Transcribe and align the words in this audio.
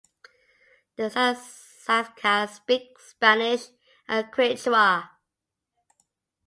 The 0.95 1.11
Salasacas 1.11 2.55
speak 2.55 2.97
Spanish 2.97 3.67
and 4.07 4.25
Quichua. 4.33 5.07